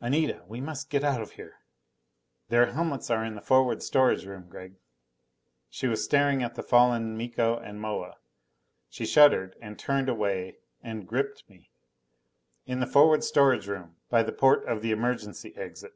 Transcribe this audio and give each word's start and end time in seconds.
"Anita, 0.00 0.42
we 0.48 0.60
must 0.60 0.90
get 0.90 1.04
out 1.04 1.20
of 1.22 1.30
here!" 1.38 1.58
"Their 2.48 2.72
helmets 2.72 3.10
are 3.10 3.24
in 3.24 3.36
the 3.36 3.40
forward 3.40 3.80
storage 3.80 4.26
room, 4.26 4.48
Gregg." 4.48 4.74
She 5.70 5.86
was 5.86 6.02
staring 6.02 6.42
at 6.42 6.56
the 6.56 6.64
fallen 6.64 7.16
Miko 7.16 7.56
and 7.56 7.80
Moa. 7.80 8.16
She 8.90 9.06
shuddered 9.06 9.54
and 9.62 9.78
turned 9.78 10.08
away 10.08 10.58
and 10.82 11.06
gripped 11.06 11.48
me. 11.48 11.70
"In 12.66 12.80
the 12.80 12.86
forward 12.88 13.22
storage 13.22 13.68
room, 13.68 13.94
by 14.08 14.24
the 14.24 14.32
port 14.32 14.66
of 14.66 14.82
the 14.82 14.90
emergency 14.90 15.56
exit." 15.56 15.94